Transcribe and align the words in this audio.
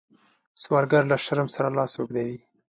سوالګر 0.61 1.03
له 1.11 1.17
شرم 1.25 1.47
سره 1.55 1.67
لاس 1.77 1.91
اوږدوي 1.97 2.37